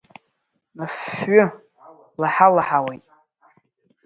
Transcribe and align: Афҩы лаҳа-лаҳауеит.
Афҩы 0.83 1.45
лаҳа-лаҳауеит. 2.21 3.05